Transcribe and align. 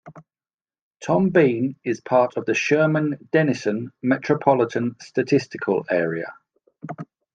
Tom 1.05 1.29
Bean 1.29 1.75
is 1.83 2.01
part 2.01 2.35
of 2.35 2.45
the 2.47 2.55
Sherman-Denison 2.55 3.91
Metropolitan 4.01 4.95
Statistical 4.99 5.85
Area. 5.91 6.33